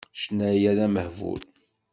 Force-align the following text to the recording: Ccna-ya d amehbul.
Ccna-ya 0.17 0.71
d 0.77 0.79
amehbul. 0.85 1.41